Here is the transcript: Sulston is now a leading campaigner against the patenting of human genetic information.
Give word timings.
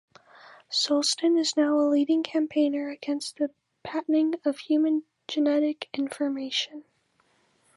Sulston 0.67 1.37
is 1.37 1.55
now 1.55 1.79
a 1.79 1.85
leading 1.87 2.23
campaigner 2.23 2.89
against 2.89 3.37
the 3.37 3.51
patenting 3.83 4.33
of 4.43 4.57
human 4.57 5.03
genetic 5.27 5.89
information. 5.93 6.85